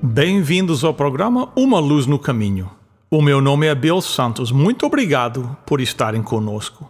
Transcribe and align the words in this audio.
Bem-vindos 0.00 0.84
ao 0.84 0.94
programa 0.94 1.50
Uma 1.56 1.80
Luz 1.80 2.06
no 2.06 2.20
Caminho. 2.20 2.70
O 3.10 3.20
meu 3.20 3.40
nome 3.40 3.66
é 3.66 3.74
Bill 3.74 4.00
Santos. 4.00 4.52
Muito 4.52 4.86
obrigado 4.86 5.56
por 5.66 5.80
estarem 5.80 6.22
conosco. 6.22 6.88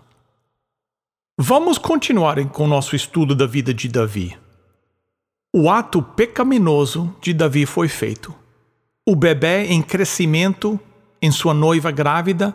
Vamos 1.38 1.78
continuar 1.78 2.44
com 2.50 2.64
o 2.64 2.68
nosso 2.68 2.94
estudo 2.94 3.34
da 3.34 3.46
vida 3.46 3.72
de 3.72 3.88
Davi. 3.88 4.36
O 5.56 5.70
ato 5.70 6.02
pecaminoso 6.02 7.16
de 7.18 7.32
Davi 7.32 7.64
foi 7.64 7.88
feito. 7.88 8.34
O 9.08 9.16
bebê 9.16 9.64
em 9.68 9.80
crescimento, 9.80 10.78
em 11.22 11.30
sua 11.30 11.54
noiva 11.54 11.90
grávida, 11.90 12.54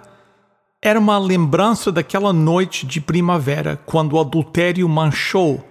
era 0.79 0.99
uma 0.99 1.17
lembrança 1.17 1.91
daquela 1.91 2.31
noite 2.31 2.85
de 2.85 3.01
primavera 3.01 3.81
quando 3.87 4.13
o 4.13 4.19
adultério 4.19 4.87
manchou 4.87 5.65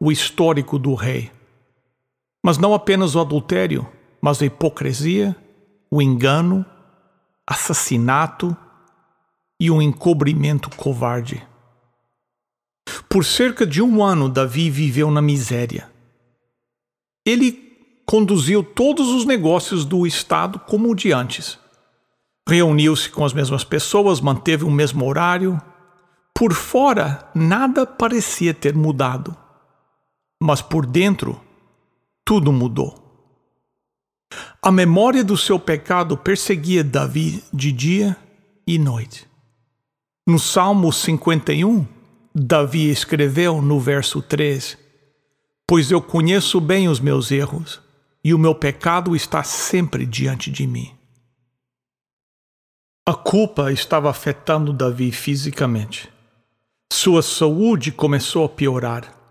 o 0.00 0.10
histórico 0.10 0.78
do 0.78 0.94
rei. 0.94 1.30
Mas 2.42 2.56
não 2.56 2.72
apenas 2.72 3.14
o 3.14 3.20
adultério, 3.20 3.86
mas 4.22 4.40
a 4.40 4.46
hipocrisia, 4.46 5.36
o 5.90 6.00
engano, 6.00 6.64
assassinato 7.44 8.56
e 9.58 9.68
um 9.70 9.82
encobrimento 9.82 10.70
covarde. 10.76 11.46
Por 13.08 13.24
cerca 13.24 13.66
de 13.66 13.82
um 13.82 14.02
ano, 14.02 14.28
Davi 14.28 14.70
viveu 14.70 15.10
na 15.10 15.20
miséria. 15.20 15.90
Ele 17.26 17.52
conduziu 18.06 18.62
todos 18.62 19.08
os 19.08 19.24
negócios 19.24 19.84
do 19.84 20.06
Estado 20.06 20.58
como 20.58 20.90
o 20.90 20.94
de 20.94 21.12
antes. 21.12 21.58
Reuniu-se 22.48 23.10
com 23.10 23.24
as 23.24 23.32
mesmas 23.32 23.64
pessoas, 23.64 24.20
manteve 24.20 24.64
o 24.64 24.70
mesmo 24.70 25.06
horário. 25.06 25.60
Por 26.34 26.52
fora, 26.52 27.30
nada 27.34 27.86
parecia 27.86 28.54
ter 28.54 28.74
mudado. 28.74 29.36
Mas 30.42 30.60
por 30.60 30.86
dentro, 30.86 31.40
tudo 32.24 32.52
mudou. 32.52 33.01
A 34.60 34.70
memória 34.70 35.24
do 35.24 35.36
seu 35.36 35.58
pecado 35.58 36.16
perseguia 36.16 36.84
Davi 36.84 37.42
de 37.52 37.72
dia 37.72 38.16
e 38.66 38.78
noite. 38.78 39.26
No 40.26 40.38
Salmo 40.38 40.92
51, 40.92 41.86
Davi 42.34 42.88
escreveu 42.88 43.60
no 43.60 43.80
verso 43.80 44.22
3: 44.22 44.78
Pois 45.66 45.90
eu 45.90 46.00
conheço 46.00 46.60
bem 46.60 46.88
os 46.88 47.00
meus 47.00 47.30
erros, 47.30 47.80
e 48.22 48.32
o 48.32 48.38
meu 48.38 48.54
pecado 48.54 49.16
está 49.16 49.42
sempre 49.42 50.06
diante 50.06 50.50
de 50.50 50.66
mim. 50.66 50.94
A 53.04 53.14
culpa 53.14 53.72
estava 53.72 54.08
afetando 54.08 54.72
Davi 54.72 55.10
fisicamente. 55.10 56.08
Sua 56.92 57.20
saúde 57.20 57.90
começou 57.90 58.44
a 58.44 58.48
piorar. 58.48 59.21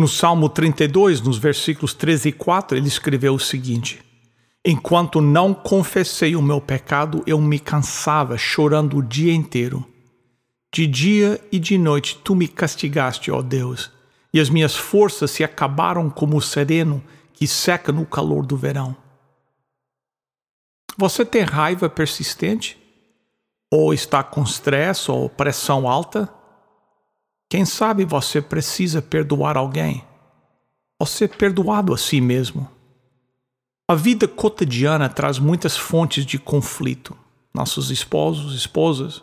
No 0.00 0.08
Salmo 0.08 0.48
32, 0.48 1.20
nos 1.20 1.36
versículos 1.36 1.92
13 1.92 2.30
e 2.30 2.32
4, 2.32 2.74
ele 2.74 2.88
escreveu 2.88 3.34
o 3.34 3.38
seguinte: 3.38 4.02
Enquanto 4.64 5.20
não 5.20 5.52
confessei 5.52 6.34
o 6.34 6.40
meu 6.40 6.58
pecado, 6.58 7.22
eu 7.26 7.38
me 7.38 7.58
cansava, 7.58 8.38
chorando 8.38 8.96
o 8.96 9.02
dia 9.02 9.34
inteiro. 9.34 9.86
De 10.72 10.86
dia 10.86 11.38
e 11.52 11.58
de 11.58 11.76
noite 11.76 12.18
tu 12.24 12.34
me 12.34 12.48
castigaste, 12.48 13.30
ó 13.30 13.42
Deus, 13.42 13.90
e 14.32 14.40
as 14.40 14.48
minhas 14.48 14.74
forças 14.74 15.32
se 15.32 15.44
acabaram 15.44 16.08
como 16.08 16.38
o 16.38 16.40
sereno 16.40 17.04
que 17.34 17.46
seca 17.46 17.92
no 17.92 18.06
calor 18.06 18.46
do 18.46 18.56
verão. 18.56 18.96
Você 20.96 21.26
tem 21.26 21.42
raiva 21.42 21.90
persistente? 21.90 22.78
Ou 23.70 23.92
está 23.92 24.22
com 24.22 24.42
estresse 24.42 25.10
ou 25.10 25.28
pressão 25.28 25.86
alta? 25.86 26.39
Quem 27.50 27.64
sabe 27.64 28.04
você 28.04 28.40
precisa 28.40 29.02
perdoar 29.02 29.56
alguém? 29.56 30.04
Ou 31.00 31.04
ser 31.04 31.30
perdoado 31.30 31.92
a 31.92 31.98
si 31.98 32.20
mesmo? 32.20 32.70
A 33.90 33.94
vida 33.96 34.28
cotidiana 34.28 35.08
traz 35.08 35.40
muitas 35.40 35.76
fontes 35.76 36.24
de 36.24 36.38
conflito. 36.38 37.16
Nossos 37.52 37.90
esposos, 37.90 38.54
esposas, 38.54 39.20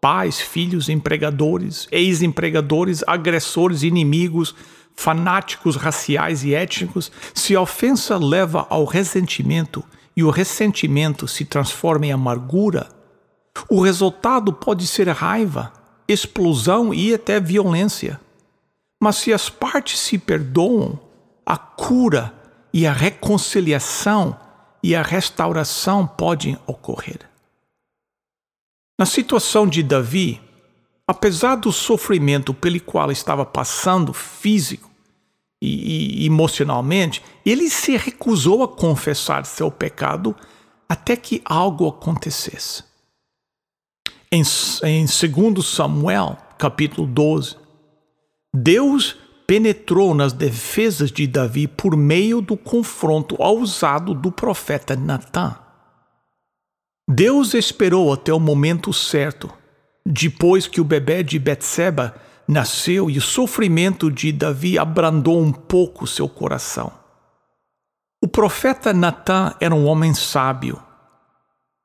pais, 0.00 0.40
filhos, 0.40 0.88
empregadores, 0.88 1.88
ex-empregadores, 1.90 3.02
agressores, 3.08 3.82
inimigos, 3.82 4.54
fanáticos 4.94 5.74
raciais 5.74 6.44
e 6.44 6.54
étnicos. 6.54 7.10
Se 7.34 7.56
a 7.56 7.60
ofensa 7.60 8.16
leva 8.16 8.68
ao 8.70 8.84
ressentimento 8.84 9.82
e 10.16 10.22
o 10.22 10.30
ressentimento 10.30 11.26
se 11.26 11.44
transforma 11.44 12.06
em 12.06 12.12
amargura, 12.12 12.88
o 13.68 13.80
resultado 13.80 14.52
pode 14.52 14.86
ser 14.86 15.08
raiva, 15.08 15.72
explosão 16.08 16.92
e 16.92 17.14
até 17.14 17.40
violência. 17.40 18.20
Mas 19.02 19.16
se 19.16 19.32
as 19.32 19.48
partes 19.50 20.00
se 20.00 20.18
perdoam, 20.18 20.98
a 21.44 21.56
cura 21.56 22.32
e 22.72 22.86
a 22.86 22.92
reconciliação 22.92 24.38
e 24.82 24.94
a 24.94 25.02
restauração 25.02 26.06
podem 26.06 26.58
ocorrer. 26.66 27.20
Na 28.98 29.06
situação 29.06 29.66
de 29.66 29.82
Davi, 29.82 30.40
apesar 31.06 31.56
do 31.56 31.72
sofrimento 31.72 32.54
pelo 32.54 32.80
qual 32.80 33.10
estava 33.10 33.44
passando 33.44 34.12
físico 34.12 34.90
e, 35.60 36.22
e 36.22 36.26
emocionalmente, 36.26 37.22
ele 37.44 37.68
se 37.70 37.96
recusou 37.96 38.62
a 38.62 38.68
confessar 38.68 39.44
seu 39.46 39.70
pecado 39.70 40.36
até 40.88 41.16
que 41.16 41.42
algo 41.44 41.88
acontecesse. 41.88 42.84
Em, 44.34 44.42
em 44.82 45.04
2 45.04 45.64
Samuel, 45.64 46.36
capítulo 46.58 47.06
12, 47.06 47.54
Deus 48.52 49.16
penetrou 49.46 50.12
nas 50.12 50.32
defesas 50.32 51.12
de 51.12 51.24
Davi 51.24 51.68
por 51.68 51.96
meio 51.96 52.40
do 52.40 52.56
confronto 52.56 53.36
ousado 53.38 54.12
do 54.12 54.32
profeta 54.32 54.96
Natã. 54.96 55.56
Deus 57.08 57.54
esperou 57.54 58.12
até 58.12 58.34
o 58.34 58.40
momento 58.40 58.92
certo, 58.92 59.48
depois 60.04 60.66
que 60.66 60.80
o 60.80 60.84
bebê 60.84 61.22
de 61.22 61.38
Betseba 61.38 62.16
nasceu 62.48 63.08
e 63.08 63.18
o 63.18 63.22
sofrimento 63.22 64.10
de 64.10 64.32
Davi 64.32 64.76
abrandou 64.76 65.40
um 65.40 65.52
pouco 65.52 66.08
seu 66.08 66.28
coração. 66.28 66.92
O 68.20 68.26
profeta 68.26 68.92
Natã 68.92 69.54
era 69.60 69.72
um 69.72 69.86
homem 69.86 70.12
sábio. 70.12 70.82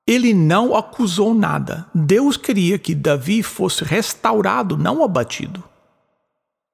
Ele 0.09 0.33
não 0.33 0.75
acusou 0.75 1.35
nada. 1.35 1.85
Deus 1.93 2.35
queria 2.35 2.79
que 2.79 2.95
Davi 2.95 3.43
fosse 3.43 3.83
restaurado, 3.83 4.75
não 4.75 5.03
abatido. 5.03 5.63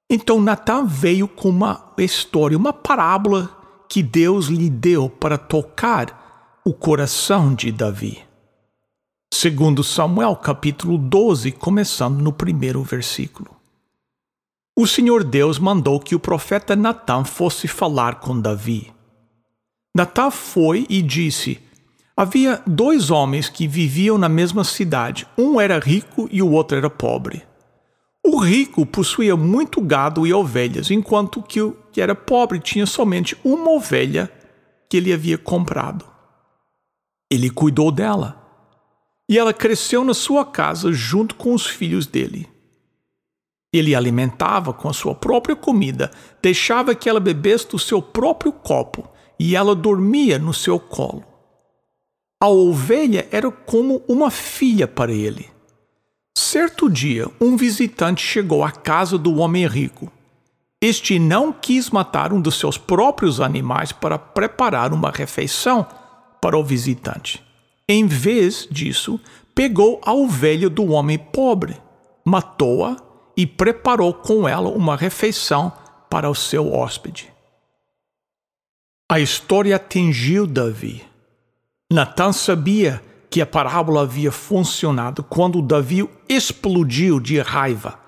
Então 0.09 0.39
Natan 0.39 0.85
veio 0.85 1.27
com 1.27 1.49
uma 1.49 1.91
história, 1.97 2.57
uma 2.57 2.71
parábola 2.71 3.49
que 3.89 4.01
Deus 4.01 4.45
lhe 4.45 4.69
deu 4.69 5.09
para 5.09 5.37
tocar 5.37 6.61
o 6.63 6.71
coração 6.71 7.53
de 7.53 7.73
Davi. 7.73 8.23
Segundo 9.33 9.83
Samuel, 9.83 10.37
capítulo 10.37 10.97
12, 10.97 11.51
começando 11.51 12.21
no 12.21 12.31
primeiro 12.31 12.81
versículo. 12.83 13.53
O 14.77 14.87
Senhor 14.87 15.25
Deus 15.25 15.59
mandou 15.59 15.99
que 15.99 16.15
o 16.15 16.21
profeta 16.21 16.73
Natan 16.73 17.25
fosse 17.25 17.67
falar 17.67 18.21
com 18.21 18.39
Davi. 18.39 18.93
Natan 19.93 20.31
foi 20.31 20.85
e 20.89 21.01
disse: 21.01 21.64
Havia 22.17 22.63
dois 22.65 23.11
homens 23.11 23.49
que 23.49 23.67
viviam 23.67 24.17
na 24.17 24.29
mesma 24.29 24.63
cidade. 24.63 25.27
Um 25.37 25.59
era 25.59 25.77
rico 25.79 26.29
e 26.31 26.41
o 26.41 26.49
outro 26.49 26.77
era 26.77 26.89
pobre. 26.89 27.43
O 28.23 28.37
rico 28.37 28.85
possuía 28.85 29.35
muito 29.35 29.81
gado 29.81 30.25
e 30.25 30.33
ovelhas, 30.33 30.89
enquanto 30.89 31.41
que 31.41 31.61
o 31.61 31.77
que 31.91 31.99
era 31.99 32.15
pobre 32.15 32.59
tinha 32.59 32.85
somente 32.85 33.37
uma 33.43 33.69
ovelha 33.69 34.31
que 34.89 34.95
ele 34.95 35.11
havia 35.11 35.37
comprado. 35.37 36.05
Ele 37.29 37.49
cuidou 37.49 37.91
dela. 37.91 38.41
E 39.27 39.37
ela 39.37 39.53
cresceu 39.53 40.03
na 40.05 40.13
sua 40.13 40.45
casa 40.45 40.93
junto 40.93 41.35
com 41.35 41.53
os 41.53 41.65
filhos 41.65 42.07
dele. 42.07 42.47
Ele 43.73 43.93
alimentava 43.93 44.71
com 44.71 44.87
a 44.87 44.93
sua 44.93 45.13
própria 45.13 45.55
comida, 45.55 46.11
deixava 46.41 46.95
que 46.95 47.09
ela 47.09 47.19
bebesse 47.19 47.67
do 47.67 47.79
seu 47.79 48.01
próprio 48.01 48.53
copo 48.53 49.05
e 49.37 49.53
ela 49.53 49.75
dormia 49.75 50.39
no 50.39 50.53
seu 50.53 50.79
colo. 50.79 51.34
A 52.41 52.47
ovelha 52.47 53.27
era 53.31 53.49
como 53.49 54.03
uma 54.07 54.29
filha 54.29 54.87
para 54.87 55.11
ele. 55.11 55.49
Certo 56.37 56.89
dia, 56.89 57.27
um 57.39 57.55
visitante 57.55 58.21
chegou 58.25 58.63
à 58.63 58.71
casa 58.71 59.17
do 59.17 59.37
homem 59.37 59.65
rico. 59.67 60.11
este 60.81 61.17
não 61.17 61.51
quis 61.51 61.89
matar 61.89 62.31
um 62.31 62.39
dos 62.39 62.59
seus 62.59 62.77
próprios 62.77 63.39
animais 63.39 63.91
para 63.91 64.19
preparar 64.19 64.93
uma 64.93 65.09
refeição 65.09 65.87
para 66.41 66.57
o 66.57 66.63
visitante. 66.63 67.43
Em 67.87 68.05
vez 68.05 68.67
disso, 68.69 69.19
pegou 69.55 70.01
a 70.03 70.13
ovelha 70.13 70.69
do 70.69 70.91
homem 70.91 71.17
pobre, 71.17 71.81
matou-a 72.23 72.97
e 73.37 73.47
preparou 73.47 74.13
com 74.13 74.47
ela 74.47 74.69
uma 74.69 74.95
refeição 74.95 75.71
para 76.09 76.29
o 76.29 76.35
seu 76.35 76.71
hóspede. 76.73 77.31
A 79.09 79.19
história 79.19 79.75
atingiu 79.75 80.45
Davi. 80.45 81.14
Natan 81.91 82.33
sabia 82.33 82.99
que 83.29 83.39
a 83.39 83.45
parábola 83.45 84.01
havia 84.01 84.31
funcionado 84.31 85.23
quando 85.23 85.61
Davi 85.61 86.09
explodiu 86.27 87.19
de 87.19 87.39
raiva. 87.39 87.99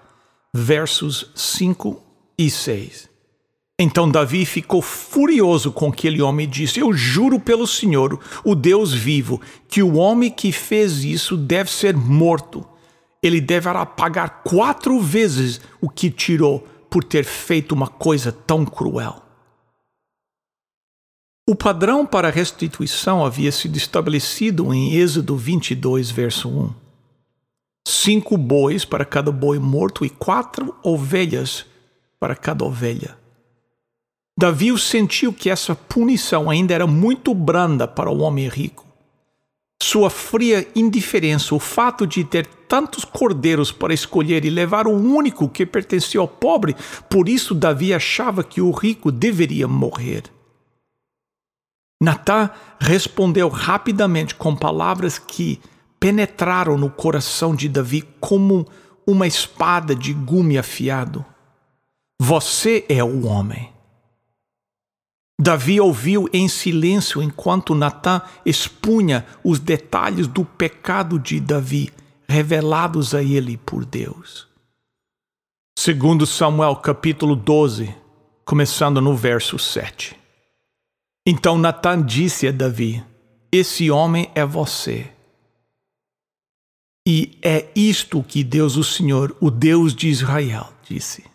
Versos 0.52 1.32
5 1.36 2.02
e 2.40 2.50
6. 2.50 3.08
Então 3.80 4.10
Davi 4.10 4.46
ficou 4.46 4.82
furioso 4.82 5.72
com 5.72 5.90
aquele 5.90 6.24
homem 6.24 6.46
e 6.46 6.50
disse: 6.50 6.80
Eu 6.80 6.92
juro 6.92 7.40
pelo 7.40 7.68
Senhor, 7.68 8.20
o 8.44 8.56
Deus 8.56 8.92
vivo, 8.92 9.40
que 9.70 9.84
o 9.84 9.98
homem 9.98 10.32
que 10.32 10.52
fez 10.52 11.04
isso 11.04 11.38
deve 11.38 11.72
ser 11.72 11.96
morto. 11.96 12.66
Ele 13.22 13.40
deverá 13.40 13.86
pagar 13.86 14.42
quatro 14.44 15.00
vezes 15.00 15.62
o 15.80 15.88
que 15.88 16.10
tirou 16.10 16.68
por 16.90 17.04
ter 17.04 17.24
feito 17.24 17.74
uma 17.74 17.88
coisa 17.88 18.32
tão 18.32 18.66
cruel. 18.66 19.27
O 21.50 21.56
padrão 21.56 22.06
para 22.06 22.28
a 22.28 22.32
restituição 22.32 23.26
havia 23.26 23.54
sido 23.54 23.78
estabelecido 23.78 24.74
em 24.74 24.96
Êxodo 24.96 25.38
22, 25.38 26.12
verso 26.12 26.50
1. 26.50 26.74
Cinco 27.88 28.36
bois 28.36 28.84
para 28.84 29.06
cada 29.06 29.32
boi 29.32 29.58
morto 29.58 30.04
e 30.04 30.10
quatro 30.10 30.76
ovelhas 30.84 31.66
para 32.20 32.36
cada 32.36 32.66
ovelha. 32.66 33.18
Davi 34.38 34.78
sentiu 34.78 35.32
que 35.32 35.50
essa 35.50 35.74
punição 35.74 36.50
ainda 36.50 36.74
era 36.74 36.86
muito 36.86 37.34
branda 37.34 37.88
para 37.88 38.10
o 38.10 38.20
homem 38.20 38.50
rico. 38.50 38.86
Sua 39.82 40.10
fria 40.10 40.68
indiferença, 40.76 41.56
o 41.56 41.60
fato 41.60 42.06
de 42.06 42.26
ter 42.26 42.46
tantos 42.68 43.06
cordeiros 43.06 43.72
para 43.72 43.94
escolher 43.94 44.44
e 44.44 44.50
levar 44.50 44.86
o 44.86 44.92
único 44.92 45.48
que 45.48 45.66
pertencia 45.66 46.20
ao 46.20 46.28
pobre, 46.28 46.76
por 47.10 47.30
isso 47.30 47.56
Davi 47.56 47.94
achava 47.94 48.44
que 48.44 48.60
o 48.60 48.70
rico 48.70 49.14
deveria 49.14 49.66
morrer. 49.66 50.24
Natã 52.02 52.50
respondeu 52.80 53.50
rapidamente 53.50 54.36
com 54.36 54.56
palavras 54.56 55.18
que 55.18 55.60
penetraram 56.00 56.78
no 56.78 56.90
coração 56.90 57.56
de 57.56 57.68
Davi 57.68 58.04
como 58.20 58.68
uma 59.06 59.26
espada 59.26 59.96
de 59.96 60.14
gume 60.14 60.58
afiado. 60.58 61.26
Você 62.22 62.86
é 62.88 63.04
o 63.04 63.26
homem. 63.26 63.72
Davi 65.40 65.80
ouviu 65.80 66.28
em 66.34 66.48
silêncio 66.48 67.22
enquanto 67.22 67.76
Natã 67.76 68.22
expunha 68.46 69.26
os 69.44 69.60
detalhes 69.60 70.28
do 70.28 70.44
pecado 70.44 71.20
de 71.20 71.40
Davi, 71.40 71.92
revelados 72.28 73.14
a 73.14 73.24
ele 73.24 73.56
por 73.58 73.86
Deus. 73.86 74.48
Segundo 75.78 76.26
Samuel 76.26 76.76
capítulo 76.78 77.36
12, 77.36 77.96
começando 78.44 79.00
no 79.00 79.16
verso 79.16 79.60
7. 79.60 80.27
Então 81.30 81.58
Natan 81.58 82.06
disse 82.06 82.48
a 82.48 82.54
Davi: 82.54 83.04
Esse 83.52 83.92
homem 83.92 84.32
é 84.34 84.46
você. 84.46 85.12
E 87.06 87.38
é 87.42 87.68
isto 87.76 88.24
que 88.24 88.46
Deus, 88.46 88.78
o 88.78 88.84
Senhor, 88.84 89.36
o 89.42 89.52
Deus 89.52 89.94
de 89.94 90.08
Israel, 90.08 90.72
disse: 90.88 91.26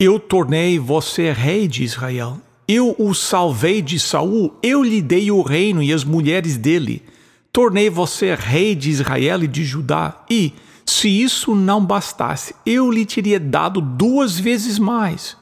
Eu 0.00 0.18
tornei 0.18 0.80
você 0.80 1.30
rei 1.30 1.68
de 1.68 1.84
Israel. 1.84 2.40
Eu 2.66 2.96
o 2.98 3.14
salvei 3.14 3.80
de 3.80 4.00
Saul, 4.00 4.56
eu 4.62 4.82
lhe 4.82 5.00
dei 5.00 5.30
o 5.30 5.42
reino 5.42 5.80
e 5.80 5.92
as 5.92 6.02
mulheres 6.02 6.56
dele. 6.56 7.04
Tornei 7.52 7.88
você 7.88 8.34
rei 8.34 8.74
de 8.74 8.90
Israel 8.90 9.44
e 9.44 9.48
de 9.48 9.64
Judá. 9.64 10.24
E, 10.28 10.54
se 10.86 11.08
isso 11.08 11.54
não 11.54 11.84
bastasse, 11.84 12.54
eu 12.66 12.90
lhe 12.90 13.06
teria 13.06 13.38
dado 13.38 13.80
duas 13.80 14.38
vezes 14.38 14.78
mais 14.78 15.39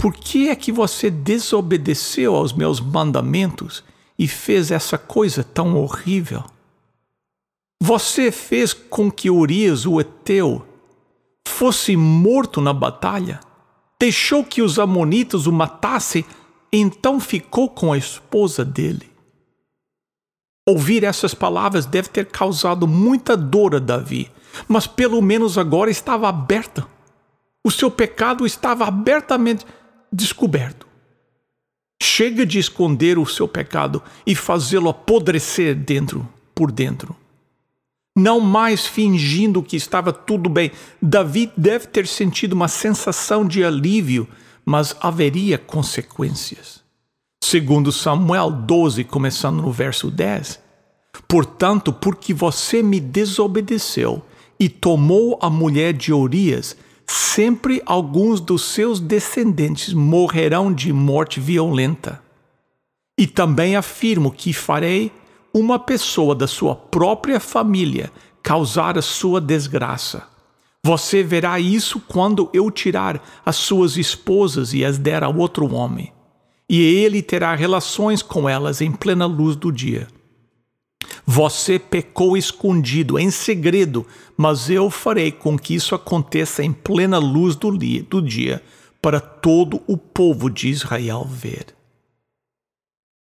por 0.00 0.14
que 0.14 0.48
é 0.48 0.56
que 0.56 0.72
você 0.72 1.10
desobedeceu 1.10 2.34
aos 2.34 2.54
meus 2.54 2.80
mandamentos 2.80 3.84
e 4.18 4.26
fez 4.26 4.70
essa 4.70 4.96
coisa 4.96 5.44
tão 5.44 5.76
horrível? 5.76 6.42
Você 7.82 8.32
fez 8.32 8.72
com 8.72 9.10
que 9.10 9.28
Urias, 9.28 9.84
o 9.84 10.00
Eteu, 10.00 10.66
fosse 11.46 11.96
morto 11.96 12.62
na 12.62 12.72
batalha, 12.72 13.40
deixou 13.98 14.42
que 14.42 14.62
os 14.62 14.78
Amonitas 14.78 15.46
o 15.46 15.52
matassem, 15.52 16.24
então 16.72 17.20
ficou 17.20 17.68
com 17.68 17.92
a 17.92 17.98
esposa 17.98 18.64
dele. 18.64 19.12
Ouvir 20.66 21.04
essas 21.04 21.34
palavras 21.34 21.84
deve 21.84 22.08
ter 22.08 22.24
causado 22.24 22.88
muita 22.88 23.36
dor 23.36 23.74
a 23.74 23.78
Davi, 23.78 24.32
mas 24.66 24.86
pelo 24.86 25.20
menos 25.20 25.58
agora 25.58 25.90
estava 25.90 26.26
aberta. 26.26 26.88
O 27.62 27.70
seu 27.70 27.90
pecado 27.90 28.46
estava 28.46 28.86
abertamente 28.86 29.66
descoberto. 30.12 30.86
Chega 32.02 32.46
de 32.46 32.58
esconder 32.58 33.18
o 33.18 33.26
seu 33.26 33.46
pecado 33.46 34.02
e 34.26 34.34
fazê-lo 34.34 34.88
apodrecer 34.88 35.74
dentro, 35.74 36.28
por 36.54 36.72
dentro. 36.72 37.14
Não 38.16 38.40
mais 38.40 38.86
fingindo 38.86 39.62
que 39.62 39.76
estava 39.76 40.12
tudo 40.12 40.48
bem. 40.48 40.72
Davi 41.00 41.52
deve 41.56 41.86
ter 41.86 42.06
sentido 42.06 42.54
uma 42.54 42.68
sensação 42.68 43.46
de 43.46 43.64
alívio, 43.64 44.26
mas 44.64 44.96
haveria 45.00 45.56
consequências. 45.58 46.80
Segundo 47.42 47.90
Samuel 47.92 48.50
12, 48.50 49.04
começando 49.04 49.62
no 49.62 49.72
verso 49.72 50.10
10. 50.10 50.60
Portanto, 51.26 51.92
porque 51.92 52.34
você 52.34 52.82
me 52.82 53.00
desobedeceu 53.00 54.22
e 54.58 54.68
tomou 54.68 55.38
a 55.40 55.48
mulher 55.48 55.92
de 55.92 56.12
Urias, 56.12 56.76
sempre 57.10 57.82
alguns 57.84 58.40
dos 58.40 58.62
seus 58.66 59.00
descendentes 59.00 59.92
morrerão 59.92 60.72
de 60.72 60.92
morte 60.92 61.40
violenta. 61.40 62.22
E 63.18 63.26
também 63.26 63.74
afirmo 63.74 64.30
que 64.30 64.52
farei 64.52 65.10
uma 65.52 65.76
pessoa 65.76 66.36
da 66.36 66.46
sua 66.46 66.76
própria 66.76 67.40
família 67.40 68.12
causar 68.40 68.96
a 68.96 69.02
sua 69.02 69.40
desgraça. 69.40 70.22
Você 70.86 71.22
verá 71.22 71.58
isso 71.58 71.98
quando 71.98 72.48
eu 72.54 72.70
tirar 72.70 73.20
as 73.44 73.56
suas 73.56 73.96
esposas 73.96 74.72
e 74.72 74.84
as 74.84 74.96
der 74.96 75.24
a 75.24 75.28
outro 75.28 75.74
homem, 75.74 76.12
e 76.68 76.80
ele 76.80 77.20
terá 77.22 77.54
relações 77.56 78.22
com 78.22 78.48
elas 78.48 78.80
em 78.80 78.92
plena 78.92 79.26
luz 79.26 79.56
do 79.56 79.72
dia. 79.72 80.06
Você 81.32 81.78
pecou 81.78 82.36
escondido, 82.36 83.16
em 83.16 83.30
segredo, 83.30 84.04
mas 84.36 84.68
eu 84.68 84.90
farei 84.90 85.30
com 85.30 85.56
que 85.56 85.76
isso 85.76 85.94
aconteça 85.94 86.60
em 86.64 86.72
plena 86.72 87.18
luz 87.18 87.54
do 87.54 88.20
dia, 88.20 88.60
para 89.00 89.20
todo 89.20 89.80
o 89.86 89.96
povo 89.96 90.50
de 90.50 90.68
Israel 90.68 91.24
ver. 91.24 91.66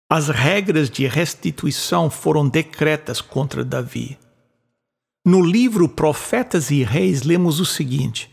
As 0.06 0.28
regras 0.28 0.90
de 0.90 1.06
restituição 1.06 2.10
foram 2.10 2.46
decretas 2.46 3.22
contra 3.22 3.64
Davi. 3.64 4.18
No 5.24 5.40
livro 5.40 5.88
Profetas 5.88 6.70
e 6.70 6.82
Reis, 6.82 7.22
lemos 7.22 7.58
o 7.58 7.64
seguinte: 7.64 8.30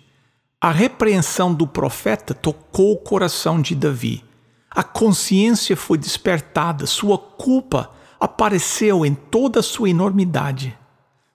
A 0.59 0.69
repreensão 0.69 1.53
do 1.53 1.65
profeta 1.65 2.33
tocou 2.33 2.91
o 2.91 2.97
coração 2.97 3.61
de 3.61 3.73
Davi. 3.73 4.21
A 4.69 4.83
consciência 4.83 5.77
foi 5.77 5.97
despertada, 5.97 6.85
sua 6.85 7.17
culpa 7.17 8.00
apareceu 8.21 9.03
em 9.03 9.15
toda 9.15 9.63
sua 9.63 9.89
enormidade. 9.89 10.77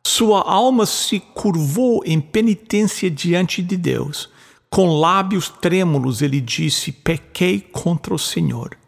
Sua 0.07 0.41
alma 0.49 0.87
se 0.87 1.19
curvou 1.19 2.01
em 2.07 2.21
penitência 2.21 3.11
diante 3.11 3.61
de 3.61 3.77
Deus. 3.77 4.29
Com 4.71 5.01
lábios 5.01 5.49
trêmulos, 5.49 6.23
ele 6.23 6.41
disse: 6.41 6.93
Pequei 6.93 7.61
contra 7.61 8.15
o 8.15 8.19
Senhor. 8.19 8.79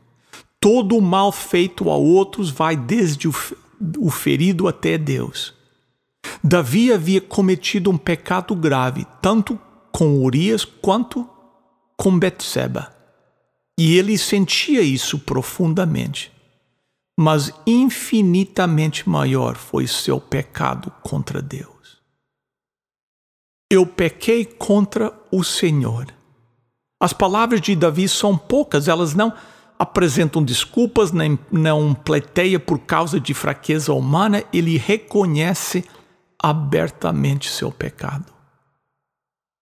Todo 0.60 0.96
o 0.96 1.02
mal 1.02 1.32
feito 1.32 1.90
a 1.90 1.96
outros 1.96 2.50
vai 2.50 2.76
desde 2.76 3.28
o 3.28 4.10
ferido 4.10 4.68
até 4.68 4.96
Deus. 4.96 5.52
Davi 6.42 6.92
havia 6.92 7.20
cometido 7.20 7.90
um 7.90 7.96
pecado 7.96 8.54
grave, 8.54 9.06
tanto 9.20 9.58
com 9.90 10.22
Urias 10.22 10.64
quanto 10.64 11.28
com 11.96 12.16
Betseba. 12.16 12.92
E 13.76 13.96
ele 13.96 14.18
sentia 14.18 14.82
isso 14.82 15.18
profundamente 15.18 16.37
mas 17.20 17.52
infinitamente 17.66 19.08
maior 19.08 19.56
foi 19.56 19.88
seu 19.88 20.20
pecado 20.20 20.92
contra 21.02 21.42
Deus. 21.42 21.98
Eu 23.68 23.84
pequei 23.84 24.44
contra 24.44 25.12
o 25.28 25.42
Senhor. 25.42 26.06
As 27.02 27.12
palavras 27.12 27.60
de 27.60 27.74
Davi 27.74 28.08
são 28.08 28.38
poucas, 28.38 28.86
elas 28.86 29.14
não 29.14 29.34
apresentam 29.76 30.40
desculpas, 30.40 31.10
nem 31.10 31.36
não 31.50 31.92
pleiteia 31.92 32.60
por 32.60 32.78
causa 32.78 33.18
de 33.18 33.34
fraqueza 33.34 33.92
humana, 33.92 34.44
ele 34.52 34.78
reconhece 34.78 35.84
abertamente 36.40 37.50
seu 37.50 37.72
pecado. 37.72 38.32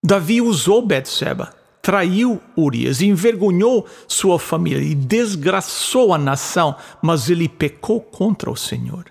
Davi 0.05 0.43
usou 0.43 0.87
Betseba, 0.87 1.55
traiu 1.87 2.43
Urias, 2.57 3.01
envergonhou 3.01 3.87
sua 4.09 4.41
família 4.41 4.83
e 4.83 4.93
desgraçou 4.93 6.13
a 6.13 6.19
nação, 6.19 6.75
mas 7.01 7.31
ele 7.31 7.49
pecou 7.49 8.01
contra 8.01 8.51
o 8.51 8.57
Senhor. 8.57 9.05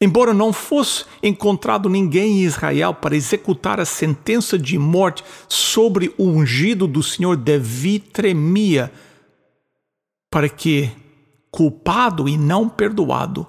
Embora 0.00 0.32
não 0.32 0.52
fosse 0.52 1.04
encontrado 1.20 1.88
ninguém 1.88 2.34
em 2.34 2.44
Israel 2.44 2.94
para 2.94 3.16
executar 3.16 3.80
a 3.80 3.84
sentença 3.84 4.56
de 4.56 4.78
morte 4.78 5.24
sobre 5.48 6.14
o 6.16 6.22
ungido 6.22 6.86
do 6.86 7.02
Senhor, 7.02 7.36
Davi 7.36 7.98
tremia 7.98 8.92
para 10.30 10.48
que, 10.48 10.88
culpado 11.50 12.28
e 12.28 12.36
não 12.36 12.68
perdoado, 12.68 13.44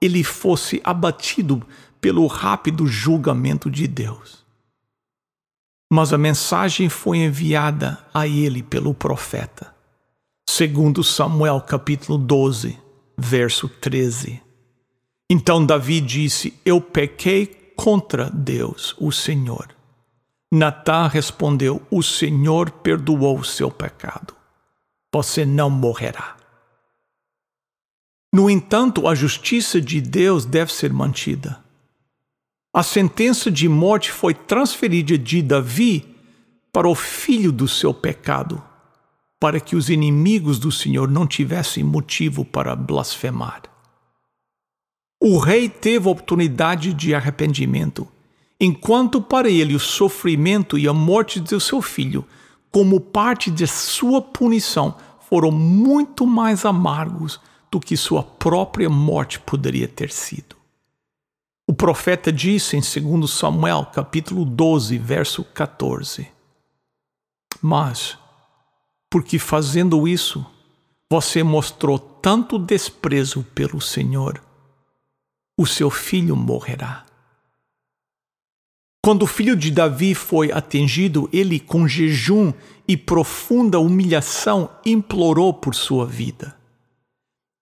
ele 0.00 0.24
fosse 0.24 0.80
abatido 0.82 1.64
pelo 2.00 2.26
rápido 2.26 2.84
julgamento 2.88 3.70
de 3.70 3.86
Deus. 3.86 4.45
Mas 5.90 6.12
a 6.12 6.18
mensagem 6.18 6.88
foi 6.88 7.18
enviada 7.18 7.98
a 8.12 8.26
ele 8.26 8.62
pelo 8.62 8.92
profeta. 8.92 9.74
Segundo 10.48 11.04
Samuel 11.04 11.60
capítulo 11.60 12.18
12, 12.18 12.78
verso 13.16 13.68
13. 13.68 14.42
Então 15.30 15.64
Davi 15.64 16.00
disse: 16.00 16.58
Eu 16.64 16.80
pequei 16.80 17.46
contra 17.76 18.30
Deus, 18.30 18.94
o 18.98 19.12
Senhor. 19.12 19.68
Natã 20.52 21.06
respondeu: 21.06 21.82
O 21.90 22.02
Senhor 22.02 22.70
perdoou 22.70 23.38
o 23.38 23.44
seu 23.44 23.70
pecado. 23.70 24.34
Você 25.12 25.44
não 25.44 25.68
morrerá. 25.68 26.36
No 28.32 28.50
entanto, 28.50 29.08
a 29.08 29.14
justiça 29.14 29.80
de 29.80 30.00
Deus 30.00 30.44
deve 30.44 30.72
ser 30.72 30.92
mantida. 30.92 31.64
A 32.76 32.82
sentença 32.82 33.50
de 33.50 33.70
morte 33.70 34.12
foi 34.12 34.34
transferida 34.34 35.16
de 35.16 35.40
Davi 35.40 36.14
para 36.70 36.86
o 36.86 36.94
filho 36.94 37.50
do 37.50 37.66
seu 37.66 37.94
pecado, 37.94 38.62
para 39.40 39.58
que 39.58 39.74
os 39.74 39.88
inimigos 39.88 40.58
do 40.58 40.70
Senhor 40.70 41.10
não 41.10 41.26
tivessem 41.26 41.82
motivo 41.82 42.44
para 42.44 42.76
blasfemar. 42.76 43.62
O 45.18 45.38
rei 45.38 45.70
teve 45.70 46.06
oportunidade 46.06 46.92
de 46.92 47.14
arrependimento, 47.14 48.06
enquanto 48.60 49.22
para 49.22 49.48
ele 49.48 49.74
o 49.74 49.80
sofrimento 49.80 50.78
e 50.78 50.86
a 50.86 50.92
morte 50.92 51.40
de 51.40 51.58
seu 51.58 51.80
filho, 51.80 52.26
como 52.70 53.00
parte 53.00 53.50
de 53.50 53.66
sua 53.66 54.20
punição, 54.20 54.94
foram 55.30 55.50
muito 55.50 56.26
mais 56.26 56.66
amargos 56.66 57.40
do 57.70 57.80
que 57.80 57.96
sua 57.96 58.22
própria 58.22 58.90
morte 58.90 59.40
poderia 59.40 59.88
ter 59.88 60.10
sido. 60.10 60.55
O 61.68 61.74
profeta 61.74 62.32
disse 62.32 62.76
em 62.76 62.80
2 62.80 63.28
Samuel, 63.28 63.86
capítulo 63.86 64.44
12, 64.44 64.98
verso 64.98 65.42
14: 65.42 66.28
Mas, 67.60 68.16
porque 69.10 69.36
fazendo 69.36 70.06
isso, 70.06 70.46
você 71.10 71.42
mostrou 71.42 71.98
tanto 71.98 72.56
desprezo 72.56 73.42
pelo 73.52 73.80
Senhor, 73.80 74.40
o 75.58 75.66
seu 75.66 75.90
filho 75.90 76.36
morrerá. 76.36 77.04
Quando 79.04 79.22
o 79.22 79.26
filho 79.26 79.56
de 79.56 79.70
Davi 79.70 80.14
foi 80.14 80.52
atingido, 80.52 81.28
ele, 81.32 81.58
com 81.58 81.88
jejum 81.88 82.52
e 82.86 82.96
profunda 82.96 83.80
humilhação, 83.80 84.70
implorou 84.84 85.52
por 85.52 85.74
sua 85.74 86.06
vida. 86.06 86.55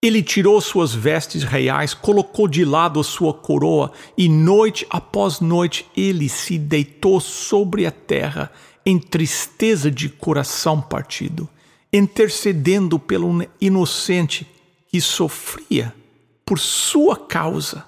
Ele 0.05 0.23
tirou 0.23 0.61
suas 0.61 0.95
vestes 0.95 1.45
reais, 1.45 1.95
colocou 1.95 2.47
de 2.47 2.63
lado 2.63 3.01
a 3.01 3.03
sua 3.03 3.33
coroa, 3.33 3.91
e 4.19 4.29
noite 4.29 4.87
após 4.91 5.41
noite 5.41 5.87
ele 5.97 6.29
se 6.29 6.59
deitou 6.59 7.19
sobre 7.19 7.87
a 7.87 7.91
terra 7.91 8.53
em 8.85 8.99
tristeza 8.99 9.91
de 9.91 10.11
coração 10.11 10.79
partido, 10.79 11.49
intercedendo 11.91 12.99
pelo 12.99 13.49
inocente 13.59 14.47
que 14.89 15.01
sofria 15.01 15.95
por 16.45 16.59
sua 16.59 17.17
causa. 17.17 17.87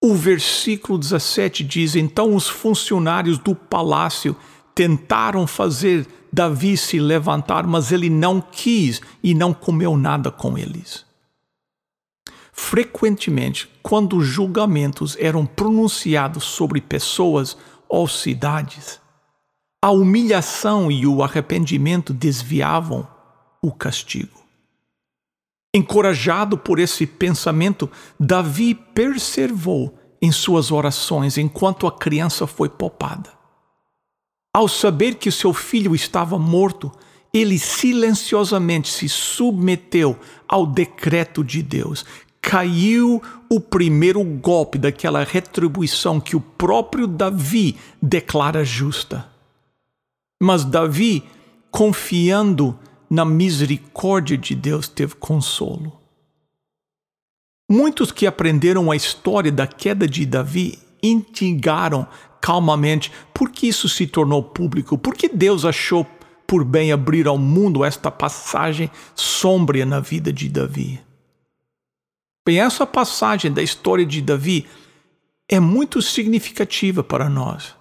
O 0.00 0.14
versículo 0.14 0.96
17 0.96 1.64
diz: 1.64 1.96
Então 1.96 2.36
os 2.36 2.48
funcionários 2.48 3.36
do 3.36 3.52
palácio 3.52 4.36
tentaram 4.76 5.44
fazer 5.44 6.06
Davi 6.32 6.76
se 6.76 6.98
levantar, 6.98 7.66
mas 7.66 7.92
ele 7.92 8.10
não 8.10 8.40
quis 8.40 9.00
e 9.22 9.34
não 9.34 9.52
comeu 9.54 9.96
nada 9.96 10.30
com 10.30 10.56
eles. 10.56 11.06
Frequentemente, 12.52 13.70
quando 13.82 14.20
julgamentos 14.20 15.16
eram 15.20 15.46
pronunciados 15.46 16.44
sobre 16.44 16.80
pessoas 16.80 17.56
ou 17.88 18.08
cidades, 18.08 19.00
a 19.80 19.92
humilhação 19.92 20.90
e 20.90 21.06
o 21.06 21.22
arrependimento 21.22 22.12
desviavam 22.12 23.06
o 23.62 23.70
castigo. 23.70 24.42
Encorajado 25.74 26.58
por 26.58 26.80
esse 26.80 27.06
pensamento, 27.06 27.88
Davi 28.18 28.74
perseverou 28.74 29.96
em 30.20 30.32
suas 30.32 30.72
orações 30.72 31.38
enquanto 31.38 31.86
a 31.86 31.92
criança 31.92 32.46
foi 32.46 32.68
poupada. 32.68 33.37
Ao 34.58 34.66
saber 34.66 35.14
que 35.14 35.30
seu 35.30 35.54
filho 35.54 35.94
estava 35.94 36.36
morto, 36.36 36.90
ele 37.32 37.60
silenciosamente 37.60 38.88
se 38.88 39.08
submeteu 39.08 40.18
ao 40.48 40.66
decreto 40.66 41.44
de 41.44 41.62
Deus. 41.62 42.04
Caiu 42.42 43.22
o 43.48 43.60
primeiro 43.60 44.24
golpe 44.24 44.76
daquela 44.76 45.22
retribuição 45.22 46.18
que 46.18 46.34
o 46.34 46.40
próprio 46.40 47.06
Davi 47.06 47.76
declara 48.02 48.64
justa. 48.64 49.28
Mas 50.42 50.64
Davi, 50.64 51.22
confiando 51.70 52.76
na 53.08 53.24
misericórdia 53.24 54.36
de 54.36 54.56
Deus, 54.56 54.88
teve 54.88 55.14
consolo. 55.14 56.00
Muitos 57.70 58.10
que 58.10 58.26
aprenderam 58.26 58.90
a 58.90 58.96
história 58.96 59.52
da 59.52 59.68
queda 59.68 60.08
de 60.08 60.26
Davi 60.26 60.80
instigaram 61.00 62.08
calmamente 62.40 63.12
por 63.32 63.50
que 63.50 63.68
isso 63.68 63.88
se 63.88 64.06
tornou 64.06 64.42
público, 64.42 64.98
por 64.98 65.14
que 65.14 65.28
Deus 65.28 65.64
achou 65.64 66.06
por 66.46 66.64
bem 66.64 66.90
abrir 66.92 67.26
ao 67.26 67.36
mundo 67.36 67.84
esta 67.84 68.10
passagem 68.10 68.90
sombria 69.14 69.84
na 69.84 70.00
vida 70.00 70.32
de 70.32 70.48
Davi. 70.48 71.00
Bem, 72.46 72.58
essa 72.58 72.86
passagem 72.86 73.52
da 73.52 73.62
história 73.62 74.06
de 74.06 74.22
Davi 74.22 74.66
é 75.46 75.60
muito 75.60 76.00
significativa 76.00 77.04
para 77.04 77.28
nós. 77.28 77.76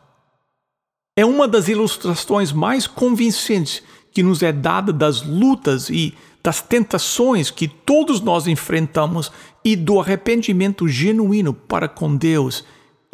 É 1.18 1.26
uma 1.26 1.48
das 1.48 1.70
ilustrações 1.70 2.52
mais 2.52 2.86
convincentes 2.86 3.82
que 4.12 4.22
nos 4.22 4.44
é 4.44 4.52
dada 4.52 4.92
das 4.92 5.22
lutas 5.22 5.90
e 5.90 6.14
das 6.44 6.62
tentações 6.62 7.50
que 7.50 7.68
todos 7.68 8.20
nós 8.20 8.48
enfrentamos 8.48 9.32
e 9.64 9.76
do 9.76 10.00
arrependimento 10.00 10.88
genuíno 10.88 11.54
para 11.54 11.88
com 11.88 12.16
Deus 12.16 12.64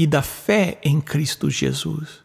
e 0.04 0.08
da 0.08 0.22
fé 0.22 0.80
em 0.84 1.00
Cristo 1.00 1.50
Jesus. 1.50 2.22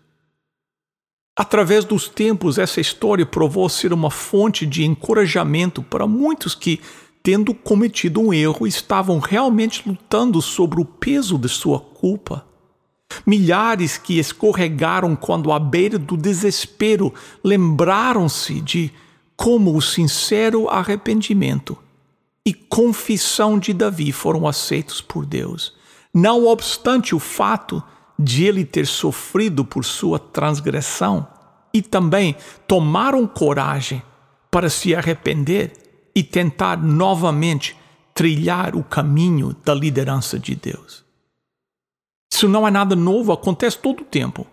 Através 1.37 1.85
dos 1.85 2.09
tempos, 2.09 2.59
essa 2.59 2.81
história 2.81 3.25
provou 3.25 3.69
ser 3.69 3.93
uma 3.93 4.11
fonte 4.11 4.67
de 4.67 4.85
encorajamento 4.85 5.81
para 5.81 6.05
muitos 6.05 6.57
que, 6.57 6.81
tendo 7.23 7.55
cometido 7.55 8.21
um 8.21 8.35
erro, 8.35 8.67
estavam 8.67 9.21
realmente 9.21 9.89
lutando 9.89 10.43
sobre 10.43 10.81
o 10.81 10.85
peso 10.85 11.39
de 11.39 11.49
sua 11.49 11.79
culpa. 11.79 12.45
Milhares 13.25 13.97
que 13.97 14.19
escorregaram 14.19 15.15
quando, 15.15 15.53
à 15.53 15.61
beira 15.61 16.01
do 16.01 16.17
desespero, 16.17 17.15
lembraram-se 17.45 18.61
de 18.61 18.93
como 19.37 19.77
o 19.77 19.81
sincero 19.81 20.69
arrependimento 20.69 21.79
e 22.45 22.53
confissão 22.53 23.57
de 23.57 23.73
Davi 23.73 24.11
foram 24.11 24.49
aceitos 24.49 25.01
por 25.01 25.25
Deus 25.25 25.78
não 26.15 26.47
obstante 26.47 27.15
o 27.15 27.19
fato 27.19 27.83
de 28.19 28.45
ele 28.45 28.65
ter 28.65 28.87
sofrido 28.87 29.65
por 29.65 29.85
sua 29.85 30.19
transgressão, 30.19 31.27
e 31.73 31.83
também 31.83 32.35
tomaram 32.67 33.27
coragem 33.27 34.03
para 34.51 34.71
se 34.71 34.95
arrepender 34.95 35.73
e 36.15 36.23
tentar 36.23 36.77
novamente 36.83 37.77
trilhar 38.15 38.75
o 38.75 38.83
caminho 38.83 39.55
da 39.65 39.75
liderança 39.75 40.39
de 40.39 40.57
Deus. 40.57 41.05
Isso 42.33 42.49
não 42.49 42.67
é 42.67 42.71
nada 42.71 42.97
novo, 42.97 43.33
acontece 43.33 43.79
todo 43.79 44.01
o 44.01 44.05
tempo. 44.05 44.47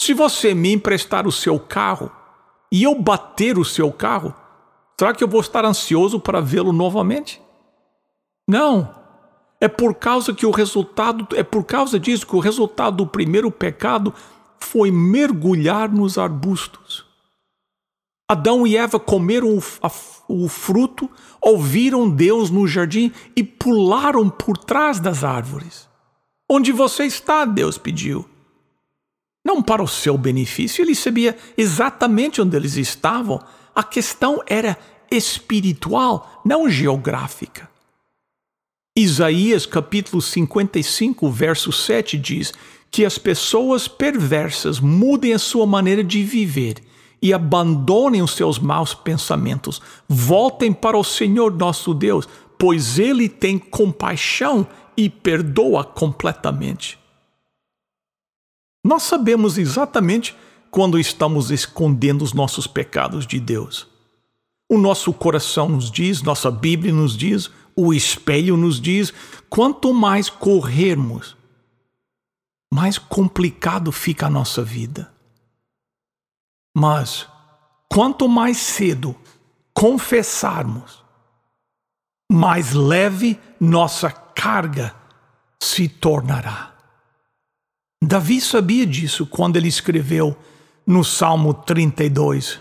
Se 0.00 0.14
você 0.14 0.54
me 0.54 0.72
emprestar 0.72 1.26
o 1.26 1.32
seu 1.32 1.58
carro 1.58 2.10
e 2.72 2.84
eu 2.84 2.94
bater 2.94 3.58
o 3.58 3.64
seu 3.64 3.92
carro, 3.92 4.34
será 4.98 5.12
que 5.12 5.22
eu 5.22 5.28
vou 5.28 5.40
estar 5.40 5.64
ansioso 5.64 6.18
para 6.18 6.40
vê-lo 6.40 6.72
novamente? 6.72 7.42
Não. 8.48 8.95
É 9.60 9.68
por 9.68 9.94
causa 9.94 10.34
que 10.34 10.44
o 10.44 10.50
resultado, 10.50 11.26
é 11.34 11.42
por 11.42 11.64
causa 11.64 11.98
disso 11.98 12.26
que 12.26 12.36
o 12.36 12.40
resultado 12.40 12.98
do 12.98 13.06
primeiro 13.06 13.50
pecado 13.50 14.12
foi 14.60 14.90
mergulhar 14.90 15.90
nos 15.90 16.18
arbustos. 16.18 17.06
Adão 18.28 18.66
e 18.66 18.76
Eva 18.76 18.98
comeram 18.98 19.56
o, 19.56 19.62
a, 19.80 19.90
o 20.28 20.48
fruto, 20.48 21.08
ouviram 21.40 22.10
Deus 22.10 22.50
no 22.50 22.66
jardim 22.66 23.12
e 23.36 23.42
pularam 23.42 24.28
por 24.28 24.58
trás 24.58 24.98
das 24.98 25.22
árvores. 25.22 25.88
Onde 26.50 26.72
você 26.72 27.04
está? 27.04 27.44
Deus 27.44 27.78
pediu. 27.78 28.28
não 29.44 29.62
para 29.62 29.82
o 29.82 29.88
seu 29.88 30.18
benefício, 30.18 30.82
ele 30.82 30.94
sabia 30.94 31.38
exatamente 31.56 32.42
onde 32.42 32.56
eles 32.56 32.76
estavam. 32.76 33.40
A 33.74 33.82
questão 33.82 34.42
era 34.46 34.76
espiritual, 35.10 36.42
não 36.44 36.68
geográfica. 36.68 37.70
Isaías 38.98 39.66
capítulo 39.66 40.22
55, 40.22 41.30
verso 41.30 41.70
7 41.70 42.16
diz 42.16 42.54
que 42.90 43.04
as 43.04 43.18
pessoas 43.18 43.86
perversas 43.86 44.80
mudem 44.80 45.34
a 45.34 45.38
sua 45.38 45.66
maneira 45.66 46.02
de 46.02 46.22
viver 46.22 46.82
e 47.20 47.30
abandonem 47.34 48.22
os 48.22 48.32
seus 48.32 48.58
maus 48.58 48.94
pensamentos. 48.94 49.82
Voltem 50.08 50.72
para 50.72 50.96
o 50.96 51.04
Senhor 51.04 51.52
nosso 51.52 51.92
Deus, 51.92 52.26
pois 52.58 52.98
ele 52.98 53.28
tem 53.28 53.58
compaixão 53.58 54.66
e 54.96 55.10
perdoa 55.10 55.84
completamente. 55.84 56.98
Nós 58.82 59.02
sabemos 59.02 59.58
exatamente 59.58 60.34
quando 60.70 60.98
estamos 60.98 61.50
escondendo 61.50 62.22
os 62.22 62.32
nossos 62.32 62.66
pecados 62.66 63.26
de 63.26 63.38
Deus. 63.38 63.86
O 64.70 64.78
nosso 64.78 65.12
coração 65.12 65.68
nos 65.68 65.90
diz, 65.90 66.22
nossa 66.22 66.50
Bíblia 66.50 66.92
nos 66.92 67.14
diz, 67.16 67.50
o 67.76 67.92
espelho 67.92 68.56
nos 68.56 68.80
diz: 68.80 69.12
quanto 69.48 69.92
mais 69.92 70.30
corrermos, 70.30 71.36
mais 72.72 72.98
complicado 72.98 73.92
fica 73.92 74.26
a 74.26 74.30
nossa 74.30 74.64
vida. 74.64 75.12
Mas, 76.76 77.28
quanto 77.90 78.28
mais 78.28 78.56
cedo 78.58 79.14
confessarmos, 79.72 81.04
mais 82.30 82.72
leve 82.72 83.38
nossa 83.60 84.10
carga 84.10 84.94
se 85.62 85.88
tornará. 85.88 86.74
Davi 88.02 88.40
sabia 88.40 88.86
disso 88.86 89.26
quando 89.26 89.56
ele 89.56 89.68
escreveu 89.68 90.36
no 90.86 91.02
Salmo 91.02 91.54
32. 91.54 92.60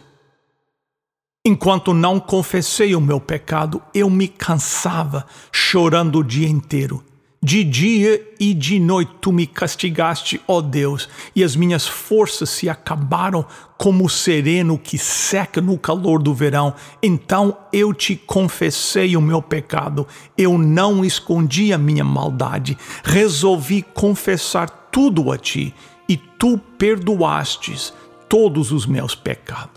Enquanto 1.48 1.94
não 1.94 2.20
confessei 2.20 2.96
o 2.96 3.00
meu 3.00 3.20
pecado, 3.20 3.80
eu 3.94 4.10
me 4.10 4.28
cansava, 4.28 5.28
chorando 5.52 6.18
o 6.18 6.24
dia 6.24 6.50
inteiro. 6.50 7.04
De 7.40 7.64
dia 7.64 8.20
e 8.40 8.52
de 8.52 8.80
noite 8.80 9.12
tu 9.22 9.32
me 9.32 9.46
castigaste, 9.46 10.42
ó 10.48 10.60
Deus, 10.60 11.08
e 11.36 11.44
as 11.44 11.56
minhas 11.56 11.86
forças 11.86 12.50
se 12.50 12.68
acabaram 12.68 13.46
como 13.78 14.06
o 14.06 14.10
sereno 14.10 14.80
que 14.80 14.98
seca 14.98 15.62
no 15.62 15.78
calor 15.78 16.20
do 16.20 16.34
verão. 16.34 16.74
Então 17.04 17.56
eu 17.72 17.94
te 17.94 18.16
confessei 18.16 19.16
o 19.16 19.22
meu 19.22 19.40
pecado, 19.40 20.08
eu 20.36 20.58
não 20.58 21.06
escondi 21.06 21.72
a 21.72 21.78
minha 21.78 22.04
maldade, 22.04 22.76
resolvi 23.04 23.84
confessar 23.84 24.68
tudo 24.92 25.32
a 25.32 25.38
ti, 25.38 25.76
e 26.10 26.18
tu 26.18 26.58
perdoastes 26.58 27.94
todos 28.28 28.72
os 28.72 28.88
meus 28.88 29.14
pecados. 29.14 29.75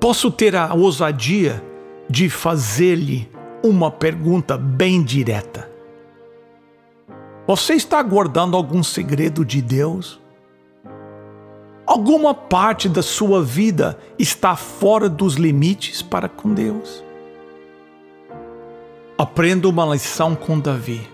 Posso 0.00 0.30
ter 0.30 0.54
a 0.54 0.74
ousadia 0.74 1.62
de 2.08 2.28
fazer-lhe 2.28 3.28
uma 3.62 3.90
pergunta 3.90 4.56
bem 4.56 5.02
direta. 5.02 5.70
Você 7.46 7.74
está 7.74 8.02
guardando 8.02 8.56
algum 8.56 8.82
segredo 8.82 9.44
de 9.44 9.62
Deus? 9.62 10.20
Alguma 11.86 12.34
parte 12.34 12.88
da 12.88 13.02
sua 13.02 13.42
vida 13.42 13.98
está 14.18 14.56
fora 14.56 15.08
dos 15.08 15.34
limites 15.34 16.02
para 16.02 16.28
com 16.28 16.52
Deus? 16.52 17.04
Aprenda 19.16 19.68
uma 19.68 19.86
lição 19.86 20.34
com 20.34 20.58
Davi. 20.58 21.08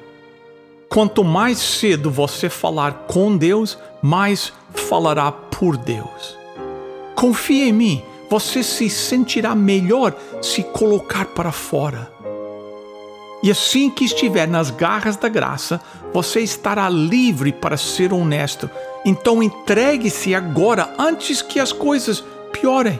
Quanto 0.89 1.23
mais 1.23 1.59
cedo 1.59 2.11
você 2.11 2.51
falar 2.51 3.07
com 3.07 3.37
Deus, 3.37 3.79
mais 4.03 4.53
falará 4.71 5.31
por 5.31 5.77
Deus. 5.77 6.37
Confie 7.15 7.69
em 7.69 7.73
mim, 7.73 8.03
você 8.33 8.63
se 8.63 8.89
sentirá 8.89 9.55
melhor 9.55 10.17
se 10.41 10.63
colocar 10.63 11.27
para 11.27 11.53
fora. 11.53 12.11
E 13.43 13.51
assim 13.51 13.91
que 13.91 14.07
estiver 14.07 14.49
nas 14.49 14.71
garras 14.71 15.19
da 15.19 15.29
graça, 15.29 15.79
você 16.15 16.41
estará 16.41 16.89
livre 16.89 17.53
para 17.53 17.77
ser 17.77 18.11
honesto. 18.11 18.71
Então 19.05 19.43
entregue-se 19.43 20.35
agora 20.35 20.95
antes 20.99 21.43
que 21.43 21.61
as 21.61 21.73
coisas 21.73 22.25
piorem. 22.51 22.99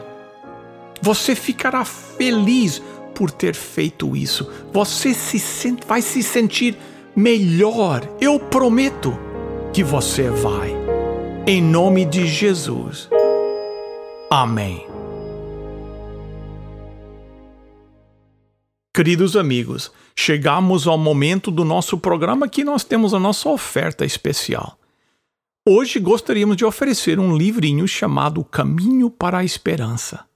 Você 1.01 1.33
ficará 1.33 1.83
feliz 1.83 2.79
por 3.15 3.31
ter 3.31 3.55
feito 3.55 4.15
isso. 4.15 4.47
Você 4.71 5.15
se 5.15 5.39
sente, 5.39 5.81
vai 5.87 6.03
se 6.03 6.21
sentir 6.21 6.77
melhor. 7.15 8.07
Eu 8.21 8.39
prometo 8.39 9.17
que 9.73 9.83
você 9.83 10.29
vai. 10.29 10.75
Em 11.47 11.59
nome 11.59 12.05
de 12.05 12.27
Jesus. 12.27 13.09
Amém. 14.29 14.92
Queridos 18.95 19.35
amigos, 19.35 19.91
chegamos 20.15 20.85
ao 20.85 20.99
momento 20.99 21.49
do 21.49 21.65
nosso 21.65 21.97
programa 21.97 22.47
que 22.47 22.63
nós 22.63 22.83
temos 22.83 23.11
a 23.15 23.19
nossa 23.19 23.49
oferta 23.49 24.05
especial. 24.05 24.77
Hoje 25.67 25.99
gostaríamos 25.99 26.55
de 26.55 26.63
oferecer 26.63 27.19
um 27.19 27.35
livrinho 27.35 27.87
chamado 27.87 28.43
Caminho 28.43 29.09
para 29.09 29.39
a 29.39 29.43
Esperança. 29.43 30.27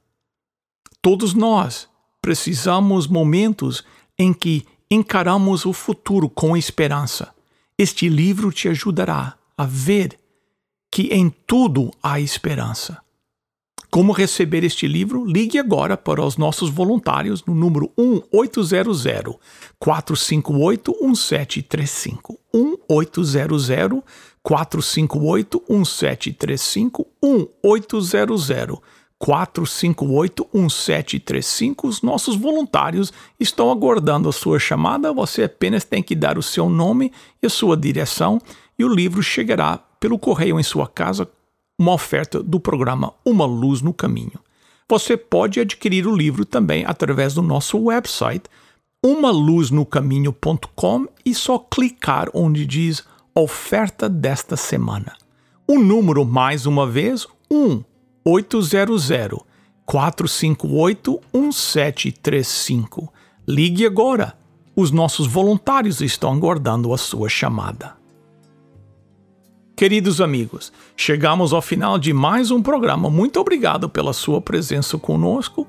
Todos 1.04 1.36
nós 1.36 1.88
precisamos 2.20 3.06
momentos 3.06 3.84
em 4.18 4.34
que 4.34 4.66
encaramos 4.90 5.64
o 5.64 5.72
futuro 5.72 6.28
com 6.28 6.58
esperança. 6.58 7.36
Este 7.78 8.10
livro 8.10 8.52
te 8.52 8.68
ajudará 8.68 9.38
a 9.56 9.66
ver 9.66 10.20
que 10.92 11.14
em 11.14 11.30
tudo 11.30 11.92
há 12.02 12.20
esperança. 12.20 13.07
Como 13.90 14.12
receber 14.12 14.66
este 14.66 14.86
livro? 14.86 15.26
Ligue 15.26 15.58
agora 15.58 15.96
para 15.96 16.24
os 16.24 16.36
nossos 16.36 16.70
voluntários 16.70 17.44
no 17.46 17.56
número 17.56 17.90
1800 17.98 19.04
458 19.80 20.94
1735. 21.02 22.38
1800 22.54 24.04
458 24.44 25.64
1735 25.70 27.08
1800 27.24 28.82
458 29.18 30.50
1735. 30.54 31.88
Os 31.88 32.02
nossos 32.02 32.36
voluntários 32.36 33.14
estão 33.40 33.72
aguardando 33.72 34.28
a 34.28 34.34
sua 34.34 34.60
chamada. 34.60 35.14
Você 35.14 35.44
apenas 35.44 35.86
tem 35.86 36.04
que 36.04 36.14
dar 36.14 36.38
o 36.38 36.44
seu 36.44 36.70
nome 36.70 37.12
e 37.42 37.48
a 37.48 37.50
sua 37.50 37.78
direção 37.78 38.40
e 38.78 38.84
o 38.84 38.94
livro 38.94 39.24
chegará 39.24 39.78
pelo 40.00 40.20
correio 40.20 40.60
em 40.60 40.64
sua 40.64 40.88
casa 40.88 41.28
uma 41.78 41.94
oferta 41.94 42.42
do 42.42 42.60
programa 42.60 43.14
Uma 43.24 43.46
Luz 43.46 43.82
no 43.82 43.94
Caminho. 43.94 44.40
Você 44.90 45.16
pode 45.18 45.60
adquirir 45.60 46.08
o 46.08 46.16
livro 46.16 46.46
também 46.46 46.86
através 46.86 47.34
do 47.34 47.42
nosso 47.42 47.78
website 47.78 48.46
umaluznocaminho.com 49.06 51.08
e 51.26 51.36
só 51.36 51.60
clicar 51.60 52.30
onde 52.34 52.66
diz 52.66 53.04
oferta 53.36 54.08
desta 54.10 54.58
semana. 54.58 55.14
O 55.68 55.78
número 55.80 56.26
mais 56.26 56.66
uma 56.66 56.88
vez 56.88 57.28
1 57.52 57.84
800 58.26 59.10
458 59.86 61.22
1735. 61.34 63.14
Ligue 63.48 63.86
agora. 63.86 64.36
Os 64.76 64.90
nossos 64.92 65.28
voluntários 65.28 66.02
estão 66.02 66.34
aguardando 66.34 66.94
a 66.94 66.98
sua 66.98 67.30
chamada. 67.30 67.97
Queridos 69.78 70.20
amigos, 70.20 70.74
chegamos 70.96 71.54
ao 71.54 71.62
final 71.62 72.00
de 72.00 72.12
mais 72.12 72.50
um 72.50 72.64
programa. 72.64 73.12
Muito 73.12 73.40
obrigado 73.40 73.88
pela 73.88 74.12
sua 74.12 74.42
presença 74.42 74.98
conosco. 74.98 75.68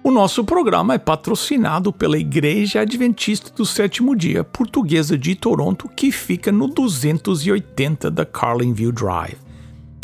O 0.00 0.12
nosso 0.12 0.44
programa 0.44 0.94
é 0.94 0.98
patrocinado 0.98 1.92
pela 1.92 2.16
Igreja 2.16 2.82
Adventista 2.82 3.50
do 3.50 3.66
Sétimo 3.66 4.14
Dia 4.14 4.44
Portuguesa 4.44 5.18
de 5.18 5.34
Toronto, 5.34 5.88
que 5.88 6.12
fica 6.12 6.52
no 6.52 6.68
280 6.68 8.12
da 8.12 8.24
Carlinville 8.24 8.92
Drive. 8.92 9.38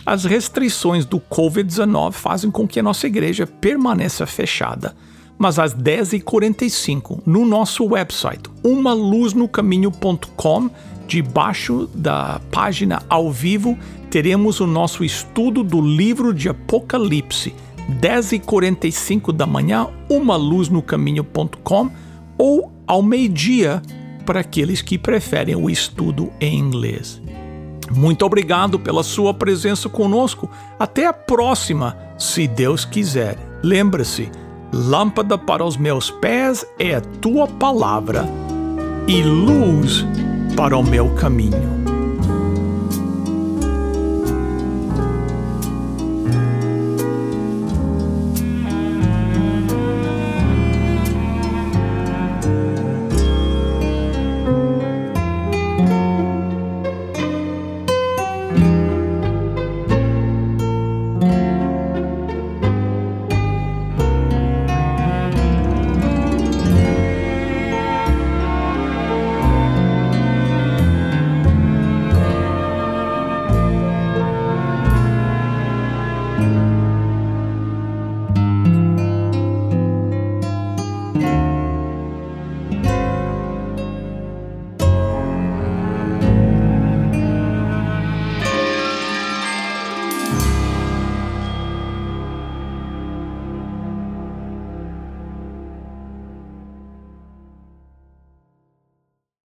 As 0.05 0.25
restrições 0.25 1.05
do 1.07 1.21
Covid-19 1.21 2.15
fazem 2.15 2.51
com 2.51 2.67
que 2.67 2.81
a 2.81 2.83
nossa 2.83 3.07
igreja 3.07 3.47
permaneça 3.47 4.27
fechada. 4.27 4.97
Mas 5.39 5.59
às 5.59 5.75
10h45, 5.75 7.23
no 7.25 7.47
nosso 7.47 7.85
website, 7.85 8.51
umaluznocaminho.com, 8.65 10.71
debaixo 11.07 11.89
da 11.95 12.41
página 12.51 13.01
ao 13.09 13.31
vivo, 13.31 13.79
teremos 14.11 14.59
o 14.61 14.67
nosso 14.67 15.05
estudo 15.05 15.63
do 15.63 15.81
livro 15.81 16.35
de 16.35 16.49
Apocalipse, 16.49 17.55
10h45 18.01 19.33
da 19.33 19.47
manhã, 19.47 19.87
uma 20.11 20.35
luz 20.37 20.69
no 20.69 20.83
caminho.com 20.83 21.89
ou 22.37 22.73
ao 22.87 23.03
meio-dia 23.03 23.81
para 24.27 24.41
aqueles 24.41 24.83
que 24.83 24.99
preferem 24.99 25.57
o 25.57 25.71
estudo 25.71 26.31
em 26.41 26.59
inglês. 26.59 27.23
Muito 27.91 28.27
obrigado 28.27 28.79
pela 28.79 29.03
sua 29.03 29.33
presença 29.33 29.89
conosco. 29.89 30.51
Até 30.79 31.07
a 31.07 31.13
próxima, 31.13 31.97
se 32.19 32.47
Deus 32.47 32.85
quiser. 32.85 33.39
Lembre-se, 33.63 34.31
lâmpada 34.73 35.39
para 35.39 35.65
os 35.65 35.77
meus 35.77 36.11
pés 36.11 36.67
é 36.79 36.95
a 36.95 37.01
tua 37.01 37.47
palavra 37.47 38.25
e 39.07 39.23
luz 39.23 40.05
para 40.57 40.77
o 40.77 40.83
meu 40.83 41.15
caminho. 41.15 41.88